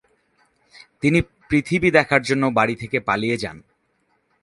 তিনি 1.03 1.19
পৃথিবী 1.49 1.89
দেখার 1.91 2.21
জন্য 2.21 2.43
বাড়ি 2.57 2.75
থেকে 2.75 2.97
পালিয়ে 2.99 3.37
যান। 3.37 3.57